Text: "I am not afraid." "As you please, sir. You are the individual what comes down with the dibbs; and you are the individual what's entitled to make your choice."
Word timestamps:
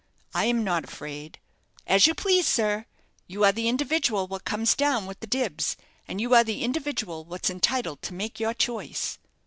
"I 0.33 0.45
am 0.45 0.63
not 0.63 0.83
afraid." 0.83 1.37
"As 1.85 2.07
you 2.07 2.15
please, 2.15 2.47
sir. 2.47 2.87
You 3.27 3.43
are 3.43 3.51
the 3.51 3.69
individual 3.69 4.25
what 4.25 4.45
comes 4.45 4.73
down 4.73 5.05
with 5.05 5.19
the 5.19 5.27
dibbs; 5.27 5.77
and 6.07 6.19
you 6.19 6.33
are 6.33 6.43
the 6.43 6.63
individual 6.63 7.23
what's 7.23 7.51
entitled 7.51 8.01
to 8.01 8.13
make 8.15 8.39
your 8.39 8.55
choice." 8.55 9.19